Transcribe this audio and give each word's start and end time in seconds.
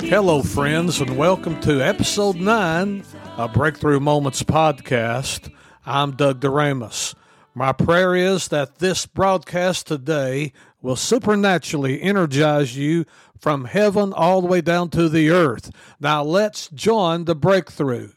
Hello, 0.00 0.42
friends, 0.42 1.00
and 1.00 1.16
welcome 1.16 1.60
to 1.62 1.80
episode 1.80 2.36
nine 2.36 3.04
of 3.36 3.52
Breakthrough 3.52 3.98
Moments 3.98 4.44
podcast. 4.44 5.52
I'm 5.84 6.12
Doug 6.12 6.40
DeRamus. 6.40 7.16
My 7.52 7.72
prayer 7.72 8.14
is 8.14 8.46
that 8.48 8.78
this 8.78 9.06
broadcast 9.06 9.88
today 9.88 10.52
will 10.80 10.94
supernaturally 10.94 12.00
energize 12.00 12.76
you 12.76 13.04
from 13.40 13.64
heaven 13.64 14.12
all 14.12 14.40
the 14.40 14.46
way 14.46 14.60
down 14.60 14.88
to 14.90 15.08
the 15.08 15.30
earth. 15.30 15.72
Now 15.98 16.22
let's 16.22 16.68
join 16.68 17.24
the 17.24 17.34
breakthrough. 17.34 18.12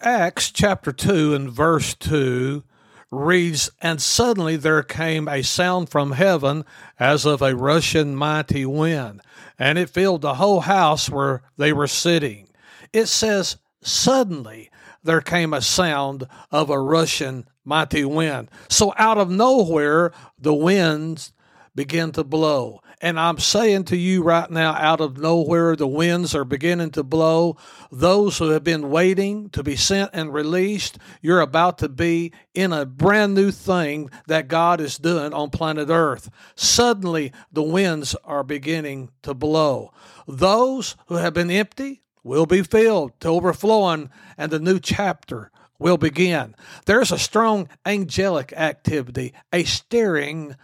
Acts 0.00 0.50
chapter 0.50 0.90
2 0.90 1.32
and 1.32 1.48
verse 1.48 1.94
2 1.94 2.64
reads, 3.10 3.70
And 3.80 4.00
suddenly 4.00 4.56
there 4.56 4.82
came 4.82 5.28
a 5.28 5.42
sound 5.42 5.88
from 5.88 6.12
heaven 6.12 6.64
as 6.98 7.24
of 7.24 7.42
a 7.42 7.54
rushing 7.54 8.14
mighty 8.14 8.66
wind, 8.66 9.20
and 9.58 9.78
it 9.78 9.90
filled 9.90 10.22
the 10.22 10.34
whole 10.34 10.60
house 10.60 11.10
where 11.10 11.42
they 11.56 11.72
were 11.72 11.86
sitting. 11.86 12.48
It 12.92 13.06
says, 13.06 13.56
Suddenly 13.82 14.70
there 15.02 15.20
came 15.20 15.52
a 15.52 15.60
sound 15.60 16.26
of 16.50 16.70
a 16.70 16.80
rushing 16.80 17.46
mighty 17.64 18.04
wind. 18.04 18.50
So 18.68 18.94
out 18.96 19.18
of 19.18 19.30
nowhere, 19.30 20.12
the 20.38 20.54
winds 20.54 21.32
began 21.74 22.12
to 22.12 22.24
blow. 22.24 22.80
And 23.00 23.18
I'm 23.18 23.38
saying 23.38 23.84
to 23.84 23.96
you 23.96 24.22
right 24.22 24.50
now, 24.50 24.72
out 24.74 25.00
of 25.00 25.18
nowhere, 25.18 25.76
the 25.76 25.86
winds 25.86 26.34
are 26.34 26.44
beginning 26.44 26.90
to 26.92 27.02
blow. 27.02 27.56
Those 27.90 28.38
who 28.38 28.50
have 28.50 28.64
been 28.64 28.90
waiting 28.90 29.50
to 29.50 29.62
be 29.62 29.76
sent 29.76 30.10
and 30.12 30.32
released, 30.32 30.98
you're 31.20 31.40
about 31.40 31.78
to 31.78 31.88
be 31.88 32.32
in 32.54 32.72
a 32.72 32.86
brand 32.86 33.34
new 33.34 33.50
thing 33.50 34.10
that 34.26 34.48
God 34.48 34.80
is 34.80 34.98
doing 34.98 35.32
on 35.32 35.50
planet 35.50 35.88
Earth. 35.90 36.30
Suddenly, 36.54 37.32
the 37.52 37.62
winds 37.62 38.14
are 38.24 38.44
beginning 38.44 39.10
to 39.22 39.34
blow. 39.34 39.92
Those 40.26 40.96
who 41.06 41.16
have 41.16 41.34
been 41.34 41.50
empty 41.50 42.02
will 42.22 42.46
be 42.46 42.62
filled 42.62 43.18
to 43.20 43.28
overflowing, 43.28 44.10
and 44.38 44.50
the 44.50 44.58
new 44.58 44.80
chapter 44.80 45.50
will 45.78 45.98
begin. 45.98 46.54
There's 46.86 47.12
a 47.12 47.18
strong 47.18 47.68
angelic 47.84 48.52
activity, 48.54 49.34
a 49.52 49.64
stirring 49.64 50.56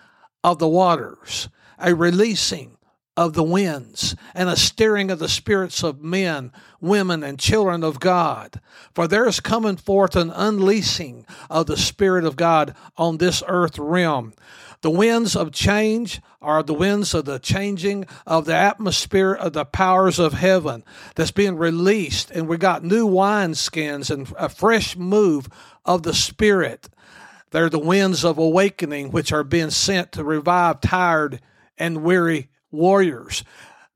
of 0.42 0.58
the 0.58 0.68
waters 0.68 1.48
a 1.80 1.94
releasing 1.94 2.76
of 3.16 3.34
the 3.34 3.42
winds 3.42 4.14
and 4.34 4.48
a 4.48 4.56
stirring 4.56 5.10
of 5.10 5.18
the 5.18 5.28
spirits 5.28 5.82
of 5.82 6.02
men, 6.02 6.52
women, 6.80 7.22
and 7.22 7.38
children 7.38 7.84
of 7.84 8.00
God. 8.00 8.60
For 8.94 9.06
there 9.06 9.26
is 9.26 9.40
coming 9.40 9.76
forth 9.76 10.16
an 10.16 10.30
unleashing 10.30 11.26
of 11.50 11.66
the 11.66 11.76
Spirit 11.76 12.24
of 12.24 12.36
God 12.36 12.74
on 12.96 13.18
this 13.18 13.42
earth 13.46 13.78
realm. 13.78 14.32
The 14.82 14.90
winds 14.90 15.36
of 15.36 15.52
change 15.52 16.22
are 16.40 16.62
the 16.62 16.72
winds 16.72 17.12
of 17.12 17.26
the 17.26 17.38
changing 17.38 18.06
of 18.26 18.46
the 18.46 18.56
atmosphere 18.56 19.34
of 19.34 19.52
the 19.52 19.66
powers 19.66 20.18
of 20.18 20.32
heaven 20.32 20.82
that's 21.14 21.30
being 21.30 21.58
released. 21.58 22.30
And 22.30 22.48
we 22.48 22.56
got 22.56 22.82
new 22.82 23.06
wineskins 23.06 24.10
and 24.10 24.32
a 24.38 24.48
fresh 24.48 24.96
move 24.96 25.50
of 25.84 26.04
the 26.04 26.14
Spirit. 26.14 26.88
They're 27.50 27.68
the 27.68 27.78
winds 27.78 28.24
of 28.24 28.38
awakening 28.38 29.10
which 29.10 29.32
are 29.32 29.44
being 29.44 29.70
sent 29.70 30.12
to 30.12 30.24
revive 30.24 30.80
tired 30.80 31.42
and 31.80 32.04
weary 32.04 32.48
warriors. 32.70 33.42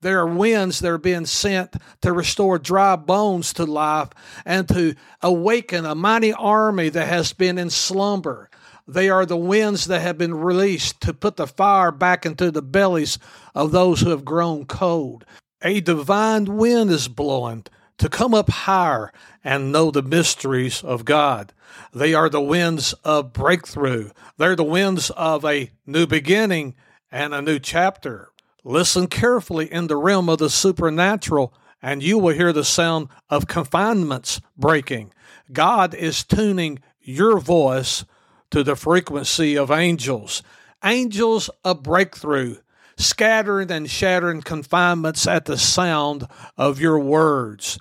There 0.01 0.19
are 0.19 0.27
winds 0.27 0.81
that 0.81 0.91
are 0.91 0.99
being 0.99 1.25
sent 1.25 1.77
to 2.03 2.13
restore 2.13 2.59
dry 2.59 2.97
bones 2.97 3.53
to 3.55 3.65
life 3.65 4.11
and 4.45 4.69
to 4.69 4.97
awaken 5.23 5.87
a 5.87 5.95
mighty 5.95 6.33
army 6.33 6.91
that 6.91 7.09
has 7.09 7.33
been 7.33 7.57
in 7.57 7.71
slumber. 7.71 8.51
They 8.87 9.09
are 9.09 9.25
the 9.25 9.37
winds 9.37 9.87
that 9.87 10.03
have 10.03 10.19
been 10.19 10.35
released 10.35 11.01
to 11.03 11.15
put 11.15 11.37
the 11.37 11.47
fire 11.47 11.91
back 11.91 12.27
into 12.27 12.51
the 12.51 12.61
bellies 12.61 13.19
of 13.55 13.73
those 13.73 14.01
who 14.01 14.11
have 14.11 14.27
grown 14.27 14.67
cold. 14.67 15.25
A 15.63 15.81
divine 15.81 16.57
wind 16.57 16.91
is 16.91 17.09
blowing 17.09 17.65
to 17.97 18.11
come 18.11 18.35
up 18.35 18.51
higher 18.51 19.11
and 19.43 19.73
know 19.73 19.91
the 19.91 20.03
mysteries 20.03 20.85
of 20.85 21.07
God. 21.07 21.55
They 21.95 22.13
are 22.13 22.29
the 22.29 22.43
winds 22.43 22.93
of 23.05 23.33
breakthrough. 23.33 24.11
They're 24.37 24.57
the 24.57 24.65
winds 24.65 25.09
of 25.11 25.47
a 25.47 25.71
new 25.87 26.07
beginning 26.07 26.75
and 27.15 27.33
a 27.33 27.41
new 27.41 27.61
chapter. 27.61 28.31
Listen 28.65 29.07
carefully 29.07 29.73
in 29.73 29.87
the 29.87 29.97
realm 29.97 30.29
of 30.29 30.39
the 30.39 30.51
supernatural, 30.51 31.55
and 31.81 32.03
you 32.03 32.19
will 32.19 32.35
hear 32.35 32.53
the 32.53 32.65
sound 32.65 33.07
of 33.31 33.47
confinements 33.47 34.41
breaking. 34.57 35.13
God 35.53 35.95
is 35.95 36.25
tuning 36.25 36.81
your 37.01 37.39
voice 37.39 38.05
to 38.51 38.65
the 38.65 38.75
frequency 38.75 39.57
of 39.57 39.71
angels, 39.71 40.43
angels 40.83 41.49
of 41.65 41.85
breakthrough, 41.85 42.57
scattering 42.97 43.71
and 43.71 43.89
shattering 43.89 44.43
confinements 44.43 45.25
at 45.29 45.45
the 45.45 45.57
sound 45.57 46.27
of 46.59 46.81
your 46.81 46.99
words. 46.99 47.79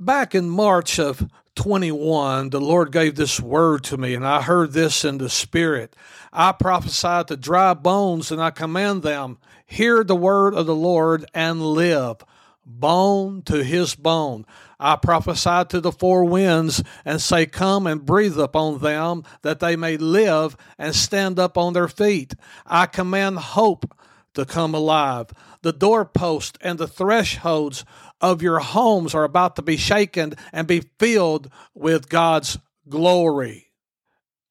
Back 0.00 0.32
in 0.32 0.48
March 0.48 1.00
of 1.00 1.28
21, 1.56 2.50
the 2.50 2.60
Lord 2.60 2.92
gave 2.92 3.16
this 3.16 3.40
word 3.40 3.82
to 3.84 3.96
me, 3.96 4.14
and 4.14 4.24
I 4.24 4.42
heard 4.42 4.70
this 4.70 5.04
in 5.04 5.18
the 5.18 5.28
Spirit. 5.28 5.96
I 6.32 6.52
prophesy 6.52 7.24
to 7.24 7.36
dry 7.36 7.74
bones, 7.74 8.30
and 8.30 8.40
I 8.40 8.52
command 8.52 9.02
them, 9.02 9.38
Hear 9.66 10.04
the 10.04 10.14
word 10.14 10.54
of 10.54 10.66
the 10.66 10.74
Lord 10.74 11.24
and 11.34 11.60
live, 11.60 12.18
bone 12.64 13.42
to 13.46 13.64
his 13.64 13.96
bone. 13.96 14.46
I 14.78 14.94
prophesy 14.94 15.64
to 15.70 15.80
the 15.80 15.90
four 15.90 16.24
winds 16.24 16.80
and 17.04 17.20
say, 17.20 17.46
Come 17.46 17.88
and 17.88 18.06
breathe 18.06 18.38
upon 18.38 18.78
them, 18.78 19.24
that 19.42 19.58
they 19.58 19.74
may 19.74 19.96
live 19.96 20.56
and 20.78 20.94
stand 20.94 21.40
up 21.40 21.58
on 21.58 21.72
their 21.72 21.88
feet. 21.88 22.34
I 22.64 22.86
command 22.86 23.40
hope 23.40 23.98
to 24.34 24.44
come 24.44 24.74
alive. 24.74 25.30
The 25.62 25.72
doorpost 25.72 26.56
and 26.60 26.78
the 26.78 26.86
thresholds 26.86 27.84
of 28.20 28.42
your 28.42 28.58
homes 28.58 29.14
are 29.14 29.24
about 29.24 29.56
to 29.56 29.62
be 29.62 29.76
shaken 29.76 30.34
and 30.52 30.66
be 30.66 30.80
filled 30.98 31.50
with 31.74 32.08
God's 32.08 32.58
glory. 32.88 33.66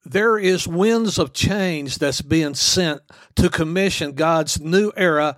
There 0.05 0.38
is 0.38 0.67
winds 0.67 1.19
of 1.19 1.33
change 1.33 1.97
that's 1.97 2.22
being 2.22 2.56
sent 2.56 3.01
to 3.35 3.50
commission 3.50 4.13
God's 4.13 4.59
new 4.59 4.91
era 4.95 5.38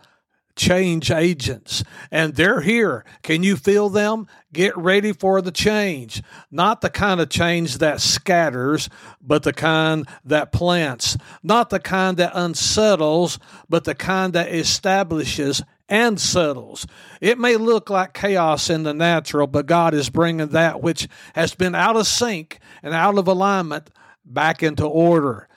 change 0.59 1.09
agents, 1.09 1.83
and 2.11 2.35
they're 2.35 2.61
here. 2.61 3.05
Can 3.23 3.41
you 3.41 3.55
feel 3.55 3.89
them? 3.89 4.27
Get 4.51 4.77
ready 4.77 5.13
for 5.13 5.41
the 5.41 5.51
change. 5.51 6.21
Not 6.51 6.81
the 6.81 6.89
kind 6.89 7.21
of 7.21 7.29
change 7.29 7.77
that 7.77 8.01
scatters, 8.01 8.89
but 9.21 9.43
the 9.43 9.53
kind 9.53 10.07
that 10.25 10.51
plants. 10.51 11.17
Not 11.41 11.69
the 11.69 11.79
kind 11.79 12.17
that 12.17 12.33
unsettles, 12.35 13.39
but 13.69 13.85
the 13.85 13.95
kind 13.95 14.33
that 14.33 14.53
establishes 14.53 15.63
and 15.89 16.19
settles. 16.19 16.87
It 17.19 17.39
may 17.39 17.57
look 17.57 17.89
like 17.89 18.13
chaos 18.13 18.69
in 18.69 18.83
the 18.83 18.93
natural, 18.93 19.47
but 19.47 19.65
God 19.65 19.93
is 19.93 20.09
bringing 20.09 20.49
that 20.49 20.81
which 20.81 21.07
has 21.33 21.55
been 21.55 21.75
out 21.75 21.97
of 21.97 22.07
sync 22.07 22.59
and 22.83 22.93
out 22.93 23.17
of 23.17 23.27
alignment 23.27 23.89
back 24.23 24.63
into 24.63 24.85
order. 24.85 25.47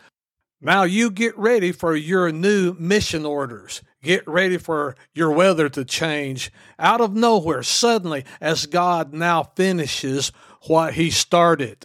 Now 0.60 0.84
you 0.84 1.10
get 1.10 1.37
ready 1.37 1.72
for 1.72 1.94
your 1.94 2.32
new 2.32 2.75
mission 2.78 3.26
orders. 3.26 3.82
Get 4.03 4.26
ready 4.26 4.59
for 4.59 4.97
your 5.15 5.32
weather 5.32 5.69
to 5.70 5.84
change 5.84 6.53
out 6.78 7.00
of 7.00 7.14
nowhere, 7.14 7.62
suddenly, 7.62 8.25
as 8.41 8.66
God 8.66 9.12
now 9.12 9.43
finishes 9.43 10.32
what 10.62 10.94
He 10.94 11.10
started. 11.10 11.84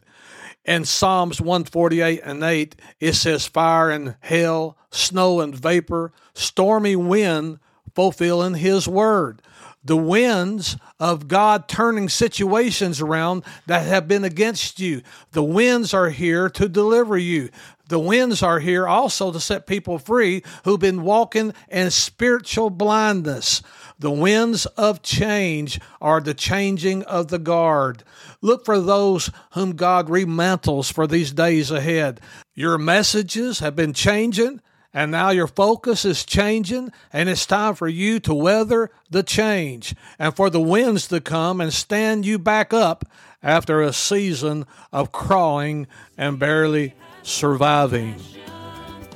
In 0.63 0.83
Psalms 0.83 1.39
148 1.39 2.21
and 2.23 2.43
8, 2.43 2.75
it 2.99 3.13
says, 3.13 3.47
Fire 3.47 3.89
and 3.89 4.15
hail, 4.21 4.77
snow 4.91 5.39
and 5.39 5.55
vapor, 5.55 6.11
stormy 6.33 6.95
wind 6.95 7.59
fulfilling 7.95 8.55
His 8.55 8.88
word. 8.88 9.41
The 9.83 9.95
winds 9.95 10.75
of 11.00 11.29
God 11.29 11.69
turning 11.69 12.09
situations 12.09 13.00
around 13.00 13.44
that 13.67 13.85
have 13.85 14.07
been 14.07 14.25
against 14.25 14.79
you. 14.79 15.01
The 15.31 15.44
winds 15.44 15.94
are 15.94 16.09
here 16.09 16.50
to 16.50 16.67
deliver 16.67 17.17
you. 17.17 17.50
The 17.88 18.00
winds 18.00 18.44
are 18.44 18.59
here 18.59 18.85
also 18.85 19.31
to 19.31 19.39
set 19.39 19.65
people 19.65 19.97
free 19.97 20.44
who've 20.65 20.79
been 20.79 21.03
walking 21.03 21.53
in 21.69 21.89
spiritual 21.91 22.69
blindness. 22.69 23.62
The 23.97 24.12
winds 24.12 24.65
of 24.65 25.01
change 25.01 25.79
are 26.01 26.19
the 26.19 26.33
changing 26.33 27.03
of 27.03 27.29
the 27.29 27.39
guard. 27.39 28.03
Look 28.41 28.65
for 28.65 28.81
those 28.81 29.31
whom 29.51 29.77
God 29.77 30.09
remantles 30.09 30.91
for 30.91 31.07
these 31.07 31.31
days 31.31 31.71
ahead. 31.71 32.19
Your 32.53 32.77
messages 32.77 33.59
have 33.59 33.75
been 33.75 33.94
changing 33.94 34.59
and 34.94 35.12
now 35.12 35.30
your 35.30 35.48
focus 35.48 36.06
is 36.06 36.25
changing, 36.25 36.92
and 37.12 37.30
it's 37.30 37.45
time 37.45 37.75
for 37.75 37.88
you 37.88 38.19
to 38.22 38.34
weather 38.34 38.89
the 39.10 39.24
change 39.24 39.95
and 40.18 40.36
for 40.36 40.50
the 40.50 40.62
winds 40.62 41.07
to 41.07 41.22
come 41.22 41.62
and 41.62 41.74
stand 41.74 42.25
you 42.25 42.39
back 42.39 42.74
up 42.74 43.06
after 43.44 43.81
a 43.81 43.94
season 43.94 44.66
of 44.92 45.12
crawling 45.12 45.88
and 46.18 46.39
barely 46.39 46.94
surviving. 47.24 48.16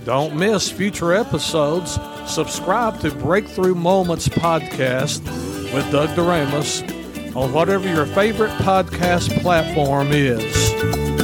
Don't 0.04 0.36
miss 0.36 0.72
future 0.72 1.14
episodes. 1.14 2.00
Subscribe 2.26 3.00
to 3.02 3.12
Breakthrough 3.12 3.76
Moments 3.76 4.28
Podcast 4.28 5.24
with 5.74 5.92
Doug 5.92 6.10
DeRamus 6.10 7.36
on 7.36 7.54
whatever 7.54 7.88
your 7.88 8.06
favorite 8.08 8.52
podcast 8.60 9.42
platform 9.42 10.10
is. 10.12 11.21